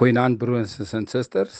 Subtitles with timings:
[0.00, 1.56] Goeienaand broers en susters.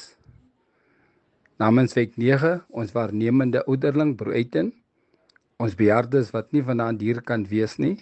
[1.61, 4.71] Namens week 9, ons waarnemende ouderling broer Eiten,
[5.61, 7.99] ons bejaardes wat nie vanaand hier kan wees nie,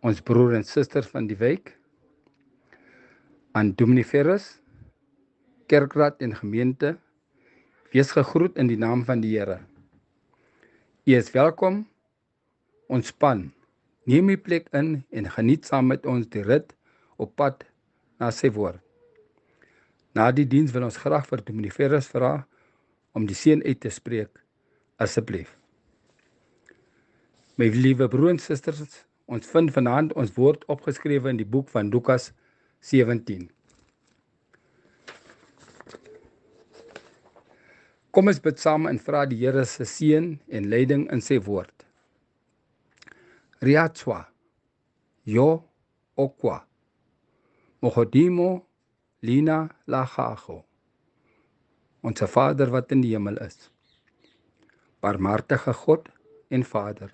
[0.00, 1.74] ons broer en susters van die week,
[3.52, 4.46] aan Dominee Ferris,
[5.68, 6.94] kerkraad en gemeente,
[7.92, 9.58] wees gegroet in die naam van die Here.
[11.04, 11.82] U is welkom.
[12.88, 13.50] Ontspan.
[14.08, 16.72] Neem u plek in en geniet saam met ons die rit
[17.20, 17.68] op pad
[18.16, 18.81] na sy woord.
[20.12, 22.42] Na die diens wil ons graag vir Dominee Ferris vra
[23.16, 24.42] om die seën uit te spreek
[25.00, 25.56] asseblief.
[27.56, 31.90] My liewe broers en susters, ons vind vanaand ons woord opgeskrewe in die boek van
[31.92, 32.30] Lukas
[32.84, 33.48] 17.
[38.12, 41.72] Kom ons bid saam en vra die Here se seën en leiding in sy woord.
[43.64, 44.26] Riatswa.
[45.24, 45.62] Yo
[46.20, 46.58] okwa.
[47.80, 48.66] Mohodimo
[49.24, 50.64] Lina Lachago.
[52.00, 53.68] Onse Vader wat in die hemel is.
[54.98, 56.08] Barmhartige God
[56.50, 57.12] en Vader.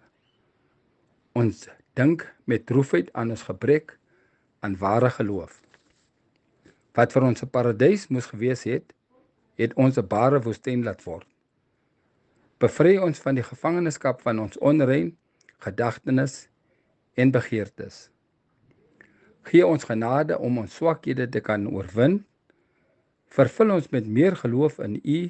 [1.36, 1.66] Ons
[2.00, 3.98] dink met droefheid aan ons gebrek
[4.64, 5.60] aan ware geloof.
[6.96, 8.94] Wat vir ons 'n paradys moes gewees het,
[9.60, 11.28] het ons 'n bare woestyn laat word.
[12.58, 15.16] Bevry ons van die gevangenskap van ons onrein
[15.58, 16.48] gedagtenis
[17.14, 18.08] en begeertes.
[19.48, 22.18] Gee ons genade om ons swakhede te kan oorwin.
[23.32, 25.20] Vervul ons met meer geloof in U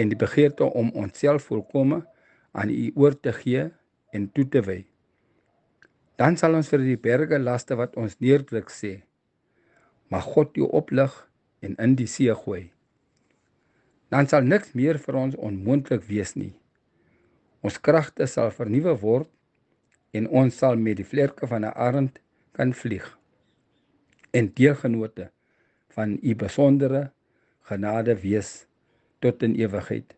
[0.00, 2.00] en die begeerte om onsself volkome
[2.56, 3.66] aan U oor te gee
[4.16, 4.78] en toe te wy.
[6.16, 8.94] Dan sal ons vir die berge laste wat ons neerdruk sê:
[10.08, 11.12] Mag God U oplig
[11.60, 12.70] en in die see gooi.
[14.08, 16.54] Dan sal niks meer vir ons onmoontlik wees nie.
[17.60, 19.28] Ons kragte sal vernuwe word
[20.16, 22.20] en ons sal met die vlerke van 'n arend
[22.56, 23.19] kan vlieg
[24.30, 25.30] en deelgenote
[25.88, 27.10] van u besondere
[27.62, 28.66] genade wees
[29.18, 30.14] tot in ewigheid.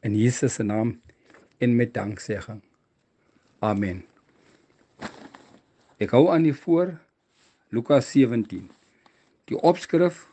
[0.00, 1.00] In Jesus se naam
[1.58, 2.62] en met danksegging.
[3.58, 4.04] Amen.
[5.96, 6.98] Ek hou aan die voor
[7.72, 8.68] Lukas 17.
[9.48, 10.26] Die opskrif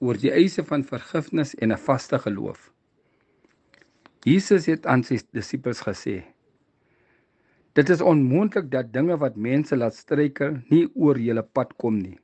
[0.00, 2.72] oor die eise van vergifnis en 'n vaste geloof.
[4.24, 6.24] Jesus het aan sy disippels gesê:
[7.78, 12.16] Dit is onmoontlik dat dinge wat mense laat struikel nie oor julle pad kom nie.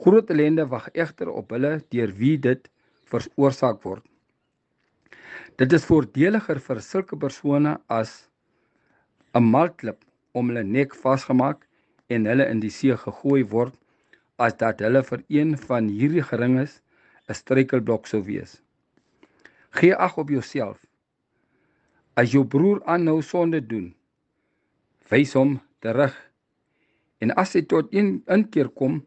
[0.00, 2.70] Groot ellende wag egter op hulle deur wie dit
[3.12, 4.04] veroorsaak word.
[5.60, 8.14] Dit is voordeliger vir sulke persone as
[9.36, 10.00] 'n malklip
[10.32, 11.68] om hulle nek vasgemaak
[12.08, 13.76] en hulle in die see gegooi word
[14.38, 16.80] as dat hulle vir een van hierdie geringes
[17.28, 18.62] 'n struikelblok sou wees.
[19.70, 20.78] Gee ag op jouself.
[22.16, 23.94] As jou broer aanhou sonde doen,
[25.10, 26.14] wys hom terug.
[27.20, 29.02] En as hy tot een inkeer kom,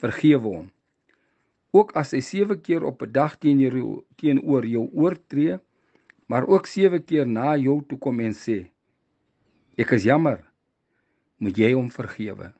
[0.00, 0.70] vergewe hom.
[1.74, 5.58] Ook as hy 7 keer op 'n dag teenoor jou teenoor jou oortree,
[6.26, 8.70] maar ook 7 keer na jou toe kom en sê:
[9.76, 10.44] Ek is jammer,
[11.38, 12.52] moet jy hom vergewe.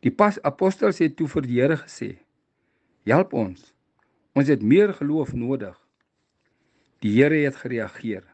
[0.00, 2.18] Die pas apostels het toe vir die Here gesê:
[3.04, 3.74] Help ons.
[4.34, 5.76] Ons het meer geloof nodig.
[7.00, 8.31] Die Here het gereageer.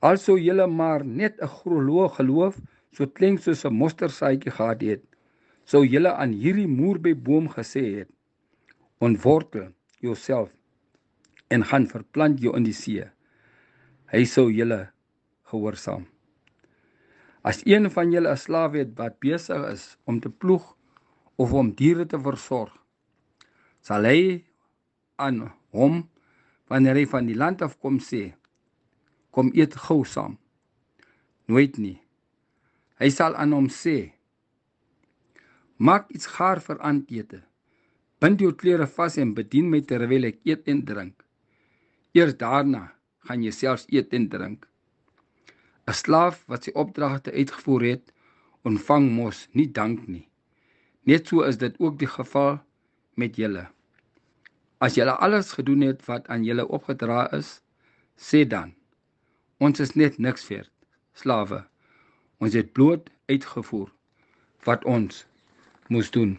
[0.00, 2.56] Also julle maar net 'n groot geloof
[2.92, 5.02] so klein soos 'n mosterdsaadjie gehad het,
[5.64, 8.08] sou julle aan hierdie moerbeboom gesê het:
[8.98, 9.68] "Ontwortel
[10.00, 10.50] jouself
[11.50, 13.04] en gaan verplant jou in die see."
[14.12, 14.90] Hy sou julle
[15.50, 16.06] gehoorsaam.
[17.42, 20.76] As een van julle 'n slaaf het wat besig is om te ploeg
[21.36, 22.72] of om diere te versorg,
[23.80, 24.44] sal hy
[25.16, 26.08] aan hom
[26.68, 28.39] wanneer hy van die land af kom sê:
[29.30, 30.38] kom eet gou saam.
[31.46, 31.98] Nooit nie.
[33.00, 34.12] Hy sal aan hom sê:
[35.80, 37.40] Maak iets gaar vir aandete.
[38.20, 41.22] Bind jou klere vas en bedien my terwyl ek eet en drink.
[42.12, 42.90] Eers daarna
[43.24, 44.66] gaan jy selfs eet en drink.
[45.88, 48.12] 'n Slaaf wat sy opdragte uitgevoer het,
[48.68, 50.26] ontvang mos nie dank nie.
[51.08, 52.60] Net so is dit ook die geval
[53.16, 53.64] met julle.
[54.84, 57.62] As julle alles gedoen het wat aan julle opgedra is,
[58.16, 58.76] sê dan:
[59.60, 60.70] Ons is net niks werd,
[61.12, 61.64] slawe.
[62.40, 63.90] Ons het bloot uitgevoer
[64.64, 65.24] wat ons
[65.92, 66.38] moes doen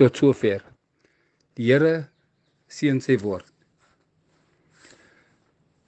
[0.00, 0.64] tot sover.
[1.54, 2.08] Die Here
[2.66, 3.46] seën sy woord.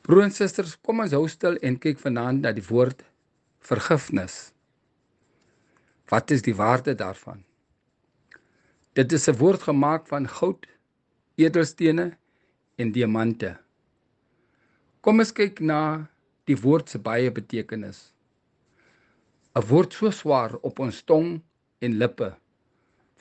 [0.06, 3.02] Broers en susters, kom ons hou stil en kyk vanaand na die woord
[3.66, 4.50] vergifnis.
[6.10, 7.44] Wat is die waarde daarvan?
[8.94, 10.66] Dit is 'n woord gemaak van goud,
[11.36, 12.16] edelstene
[12.76, 13.58] en diamante.
[15.00, 16.08] Kom ons kyk na
[16.50, 18.10] die woord se baie betekenis.
[19.54, 21.40] 'n Woord so swaar op ons tong
[21.84, 22.30] en lippe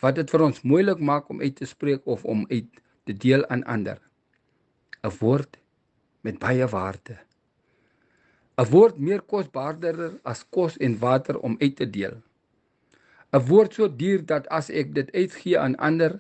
[0.02, 2.70] wat dit vir ons moeilik maak om uit te spreek of om uit
[3.06, 4.00] te deel aan ander.
[5.04, 5.60] 'n Woord
[6.24, 7.18] met baie waarde.
[8.58, 12.18] 'n Woord meer kosbaarder as kos en water om uit te deel.
[13.34, 16.20] 'n Woord so duur dat as ek dit uitgee aan ander,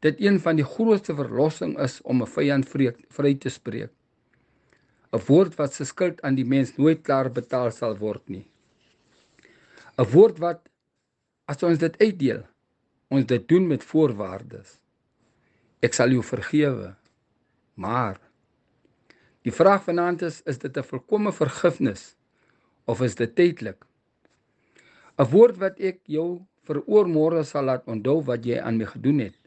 [0.00, 2.68] dit een van die grootste verlossing is om 'n vyand
[3.08, 3.92] vry te spreek.
[5.12, 8.46] 'n Woord wat se skuld aan die mens nooit klaar betaal sal word nie.
[9.98, 10.68] 'n Woord wat
[11.50, 12.42] as ons dit uitdeel,
[13.10, 14.78] ons dit doen met voorwaardes.
[15.82, 16.94] Ek sal jou vergewe.
[17.74, 18.20] Maar
[19.42, 22.14] die vraag vanaand is, is dit 'n volkomme vergifnis
[22.84, 23.84] of is dit tydelik?
[25.18, 29.18] 'n Woord wat ek jou vir oormôre sal laat onthou wat jy aan my gedoen
[29.18, 29.38] het.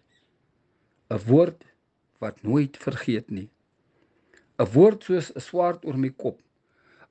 [1.09, 1.63] 'n Woord
[2.19, 3.49] wat nooit vergeet nie.
[4.59, 6.39] 'n Woord soos 'n swaard oor my kop.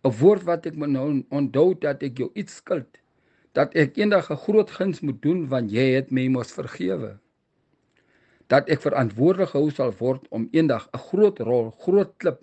[0.05, 3.03] 'n Woord wat ek moet nou onthou dat ek jou iets skuld
[3.53, 7.19] dat ek eendag 'n groot guns moet doen want jy het my mos vergewe.
[8.49, 12.41] Dat ek verantwoordelik gehou sal word om eendag 'n groot rol, groot klip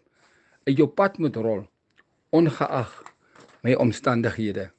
[0.68, 1.68] uit jou pad moet rol
[2.32, 3.04] ongeag
[3.64, 4.72] my omstandighede.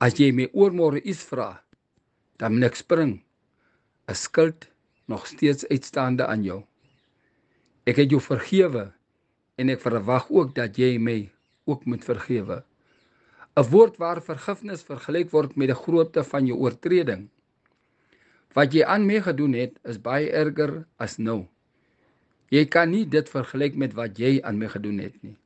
[0.00, 1.62] As jy my oormôre iets vra,
[2.36, 3.22] dan moet ek spring.
[4.08, 4.68] 'n Skuld
[5.06, 6.64] nog steeds uitstaande aan jou.
[7.84, 8.86] Ek het jou vergewe
[9.60, 11.18] en ek verwag ook dat jy my
[11.68, 12.62] ook moet vergewe.
[13.54, 17.28] 'n woord waar vergifnis vergelyk word met die grootte van jou oortreding.
[18.56, 21.44] Wat jy aan my gedoen het, is baie erger as nou.
[22.50, 25.36] Jy kan nie dit vergelyk met wat jy aan my gedoen het nie.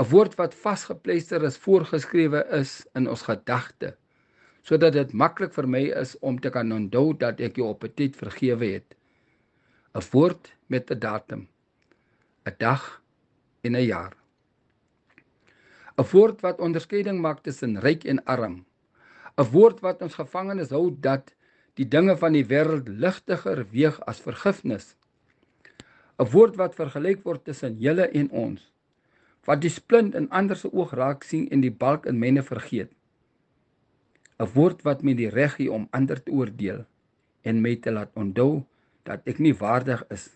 [0.00, 3.94] 'n Woord wat vasgepleister is, voorgeskrewe is in ons gedagte,
[4.62, 7.94] sodat dit maklik vir my is om te kan onthou dat ek jou op 'n
[7.94, 8.96] tyd vergewe het.
[9.94, 11.48] 'n Woord met 'n datum,
[12.48, 13.02] 'n dag
[13.60, 14.14] en 'n jaar.
[15.98, 18.64] 'n woord wat onderskeiding maak tussen ryk en arm.
[19.36, 21.34] 'n woord wat ons gevangenes hou dat
[21.74, 24.96] die dinge van die wêreld ligtiger weeg as vergifnis.
[26.18, 28.72] 'n woord wat vergelyk word tussen julle en ons.
[29.44, 32.92] Wat die splint in ander se oog raak sien en die balk in myne vergeet.
[34.40, 36.86] 'n woord wat my die reg gee om ander te oordeel
[37.42, 38.64] en my te laat onthou
[39.08, 40.28] dat ek nie waardig is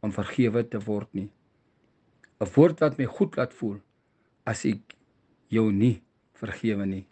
[0.00, 1.30] om vergewe te word nie.
[2.40, 3.78] 'n woord wat my goed laat voel
[4.44, 4.96] as ek
[5.48, 6.02] jou nie
[6.34, 7.06] vergewe nie.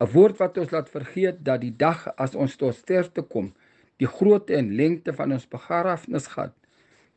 [0.00, 3.52] 'n Woord wat ons laat vergeet dat die dag as ons tot sterfte kom,
[4.00, 6.54] die grootte en lengte van ons begrafnisgat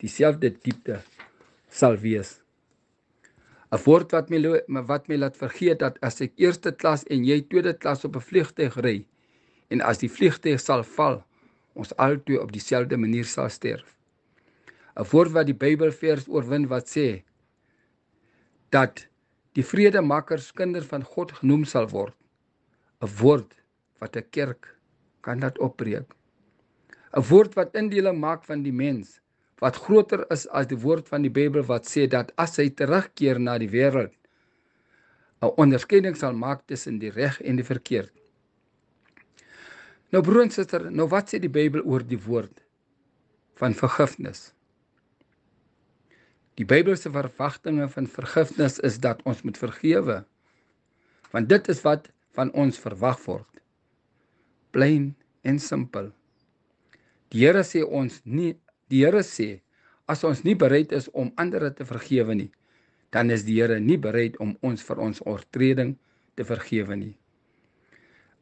[0.03, 0.99] dieselfde diepte
[1.69, 2.41] sal wees.
[3.71, 4.39] 'n Woord wat my
[4.91, 8.27] wat my laat vergeet dat as ek eerste klas en jy tweede klas op 'n
[8.29, 8.97] vliegtuig ry
[9.71, 11.23] en as die vliegtuig sal val,
[11.73, 13.93] ons albei op dieselfde manier sal sterf.
[14.95, 17.23] 'n Woord wat die Bybelvers oorwin wat sê
[18.75, 19.07] dat
[19.57, 22.15] die vredemakkers kinders van God genoem sal word
[23.01, 23.51] 'n woord
[24.01, 24.69] wat 'n kerk
[25.25, 26.13] kan laat opbreek
[27.17, 29.19] 'n woord wat indeling maak van die mens
[29.61, 33.39] wat groter is as die woord van die Bybel wat sê dat as hy terugkeer
[33.39, 34.13] na die wêreld
[35.41, 38.13] 'n onderskeiding sal maak tussen die reg en die verkeerd
[40.13, 42.61] nou broer en suster nou wat sê die Bybel oor die woord
[43.59, 44.51] van vergifnis
[46.53, 50.19] Die Bybelse verwagtinge van vergifnis is dat ons moet vergewe.
[51.33, 53.61] Want dit is wat van ons verwag word.
[54.69, 56.11] Plain en simpel.
[57.33, 58.53] Die Here sê ons nie
[58.93, 59.63] die Here sê
[60.05, 62.51] as ons nie bereid is om ander te vergewe nie,
[63.09, 65.95] dan is die Here nie bereid om ons vir ons oortreding
[66.37, 67.15] te vergewe nie.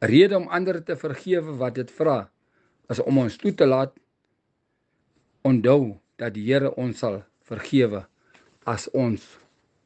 [0.02, 2.24] Rede om ander te vergewe wat dit vra
[2.90, 3.94] is om ons toe te laat
[5.46, 8.02] onthou dat die Here ons sal vergewe
[8.66, 9.22] as ons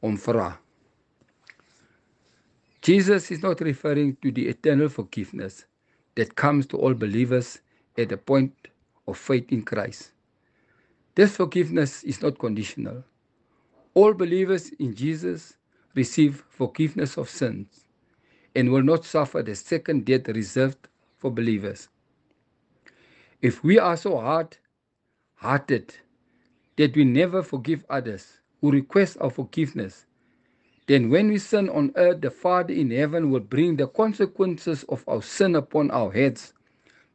[0.01, 0.55] hom vra.
[2.81, 5.65] Jesus is not referring to the eternal forgiveness
[6.15, 7.59] that comes to all believers
[7.97, 8.71] at the point
[9.05, 10.13] of faith in Christ.
[11.13, 13.03] This forgiveness is not conditional.
[13.93, 15.57] All believers in Jesus
[15.93, 17.86] receive forgiveness of sins
[18.57, 20.87] and will not suffer the second death reserved
[21.19, 21.89] for believers.
[23.39, 24.57] If we are so hard
[25.35, 25.93] hearted
[26.75, 30.07] that we never forgive others who request our forgiveness,
[30.87, 35.03] then when we sin on earth, the Father in heaven will bring the consequences of
[35.07, 36.53] our sin upon our heads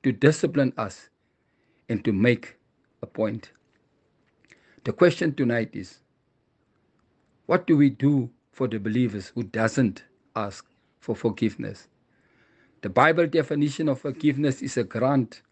[0.05, 1.09] to discipline us
[1.89, 2.57] and to make
[3.03, 3.51] a point.
[4.85, 5.99] The question tonight is
[7.47, 10.05] what do we do for the believers who doesn't
[10.37, 10.65] ask
[11.03, 11.89] for forgiveness?
[12.81, 15.43] The Bible definition of forgiveness is a grant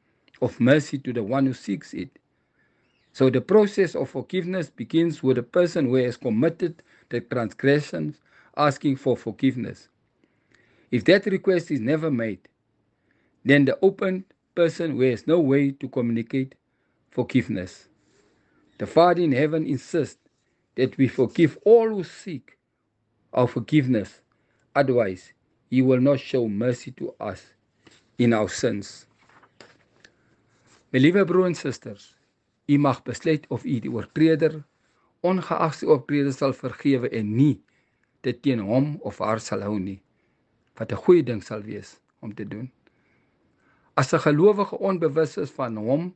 [0.41, 2.19] of mercy to the one who seeks it.
[3.13, 8.21] So the process of forgiveness begins with a person who has committed the transgressions
[8.57, 9.89] asking for forgiveness.
[10.91, 12.49] If that request is never made,
[13.45, 16.55] then the open person who has no way to communicate
[17.11, 17.89] forgiveness.
[18.79, 20.19] The Father in heaven insists
[20.77, 22.57] that we forgive all who seek
[23.33, 24.21] our forgiveness.
[24.75, 25.33] Otherwise,
[25.71, 27.55] He will not show mercy to us
[28.19, 29.07] in our sins.
[30.91, 32.17] My liewe broers en susters,
[32.67, 34.57] u mag besluit of u die oortreder
[35.23, 37.61] ongeag sy oortrede sal vergewe en nie
[38.27, 40.01] dit teen hom of haar sal hou nie.
[40.75, 42.67] Wat 'n goeie ding sal wees om te doen.
[43.95, 46.15] As 'n gelowige onbewus is van hom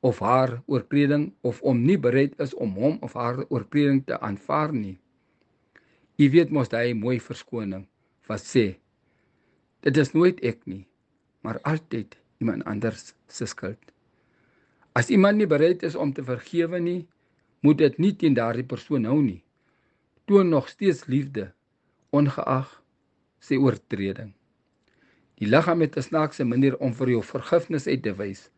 [0.00, 4.72] of haar oortreding of om nie bereid is om hom of haar oortreding te aanvaar
[4.72, 4.98] nie.
[6.16, 7.88] U weet mos daai mooi verskoning
[8.28, 8.66] wat sê
[9.86, 10.84] dit is nooit ek nie,
[11.42, 13.80] maar altyd iemand anders se skuld.
[14.98, 17.06] As iemand nie bereid is om te vergewe nie,
[17.62, 19.42] moet dit nie teen daardie persoon hou nie.
[20.26, 21.52] Toon nog steeds liefde
[22.10, 22.70] ongeag
[23.44, 24.32] sy oortreding.
[25.38, 28.50] Die liggaam het 'n snaakse manier om vir jou vergifnis uit te wys.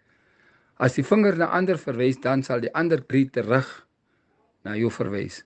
[0.78, 3.86] As die vinger na ander verwys, dan sal die ander drie terug
[4.64, 5.44] na jou verwys.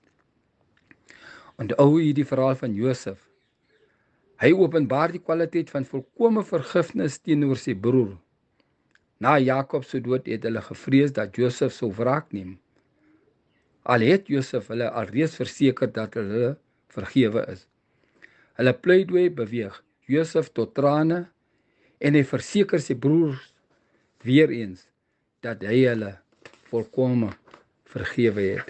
[1.58, 3.33] En ou hier die verhaal van Josef.
[4.44, 8.10] Hy openbaar die kwaliteit van volkomme vergifnis teenoor sy broer.
[9.16, 12.58] Na Jakob se dood het hulle gevrees dat Josef sou wraak neem.
[13.88, 16.50] Al het Josef hulle alreeds verseker dat hulle
[16.92, 17.62] vergewe is.
[18.60, 19.78] Hulle pleidooi beweeg
[20.12, 21.22] Josef tot trane
[22.04, 23.46] en hy verseker sy broers
[24.28, 24.82] weer eens
[25.46, 26.10] dat hy hulle
[26.68, 27.30] volkome
[27.94, 28.68] vergewe het.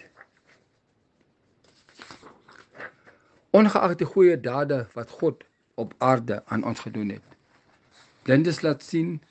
[3.50, 5.42] Ongeag die goeie dade wat God
[5.74, 7.22] op aarde aan ons gedoen het.
[8.22, 9.22] Blindes laat sien,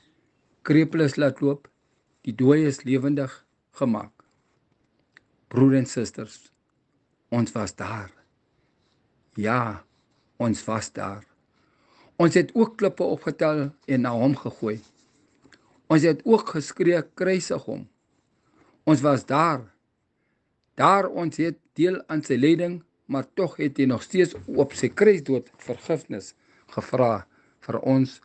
[0.62, 1.70] krepeles laat loop,
[2.22, 3.46] die dooies lewendig
[3.80, 4.24] gemaak.
[5.48, 6.38] Broers en susters,
[7.30, 8.12] ons was daar.
[9.36, 9.84] Ja,
[10.38, 11.26] ons was daar.
[12.22, 14.78] Ons het ook klippe opgetel en na hom gegooi.
[15.90, 17.88] Ons het ook geskree kruisig hom.
[18.84, 19.66] Ons was daar.
[20.78, 24.90] Daar ons het deel aan sy lyding, maar tog het hy nog steeds op sy
[24.90, 26.34] kruisdood vergifnis
[26.76, 27.26] gevra
[27.66, 28.20] vir ons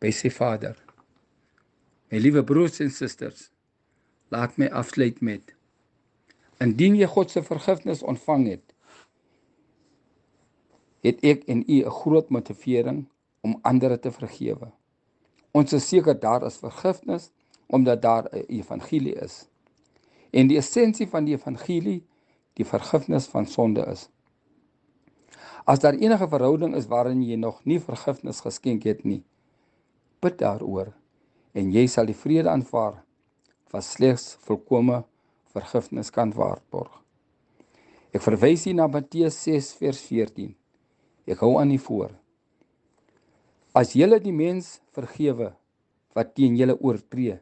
[0.00, 0.76] by sy Vader.
[2.10, 3.50] My liewe broers en susters,
[4.30, 5.54] laat my afsluit met
[6.60, 8.64] Indien jy God se vergifnis ontvang het,
[11.00, 13.06] het ek en u 'n groot motivering
[13.40, 14.68] om ander te vergewe.
[15.52, 17.30] Ons is seker daar is vergifnis
[17.66, 19.48] omdat daar 'n evangelie is.
[20.30, 22.04] En die essensie van die evangelie
[22.58, 24.08] die vergifnis van sonde is.
[25.64, 29.22] As daar enige verhouding is waarin jy nog nie vergifnis geskenk het nie,
[30.20, 30.92] bid daaroor
[31.54, 33.02] en jy sal die vrede aanvaar
[33.70, 35.02] wat slegs volkomme
[35.54, 36.92] vergifnis kan waarborg.
[38.10, 40.50] Ek verwys hier na Matteus 6 vers 14.
[41.30, 42.10] Ek hou aan die voor.
[43.76, 45.52] As julle die mens vergewe
[46.18, 47.38] wat teen julle oortree,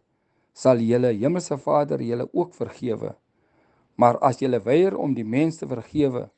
[0.52, 3.14] sal julle hemelse Vader julle ook vergewe.
[3.98, 6.28] Maar as julle weier om die mens te vergewe,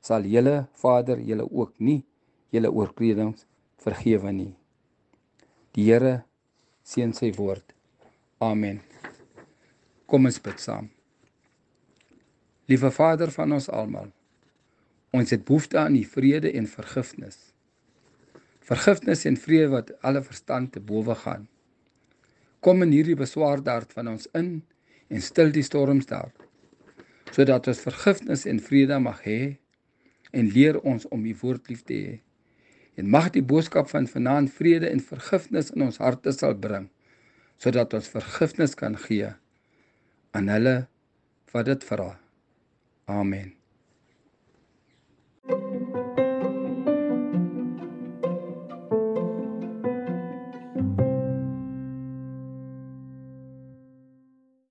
[0.00, 2.02] sal julle Vader julle ook nie
[2.54, 3.44] julle oortredings
[3.82, 4.52] vergewe nie.
[5.74, 6.22] Die Here
[6.86, 7.74] seën sy woord.
[8.40, 8.78] Amen.
[10.08, 10.88] Kom ons bid saam.
[12.70, 14.08] Liewe Vader van ons almal,
[15.10, 17.36] Ons het behoefte aan u vrede en vergifnis.
[18.60, 21.46] Vergifnis en vrede wat alle verstand te bowe gaan.
[22.60, 24.50] Kom in hierdie beswaarde hart van ons in
[25.08, 26.32] en stil die storms daar.
[27.34, 29.40] Sodat ons vergifnis en vrede mag hê
[30.32, 32.14] en leer ons om u woord lief te hê.
[32.98, 36.88] En mag die boodskap van vanaand vrede en vergifnis in ons harte sal bring
[37.58, 39.32] sodat ons vergifnis kan gee
[40.38, 40.76] aan hulle
[41.52, 42.12] wat dit vra.
[43.10, 43.57] Amen.